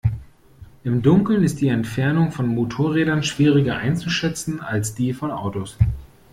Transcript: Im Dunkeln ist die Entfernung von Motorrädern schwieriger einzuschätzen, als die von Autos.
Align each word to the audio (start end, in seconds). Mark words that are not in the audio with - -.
Im 0.83 1.03
Dunkeln 1.03 1.43
ist 1.43 1.61
die 1.61 1.67
Entfernung 1.67 2.31
von 2.31 2.47
Motorrädern 2.47 3.21
schwieriger 3.21 3.77
einzuschätzen, 3.77 4.59
als 4.59 4.95
die 4.95 5.13
von 5.13 5.29
Autos. 5.29 5.77